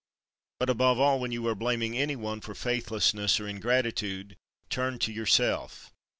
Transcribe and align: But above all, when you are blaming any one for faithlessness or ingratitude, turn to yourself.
But 0.59 0.71
above 0.71 0.99
all, 0.99 1.19
when 1.19 1.31
you 1.31 1.47
are 1.47 1.53
blaming 1.53 1.95
any 1.95 2.15
one 2.15 2.41
for 2.41 2.55
faithlessness 2.55 3.39
or 3.39 3.47
ingratitude, 3.47 4.35
turn 4.67 4.97
to 4.97 5.11
yourself. 5.11 5.93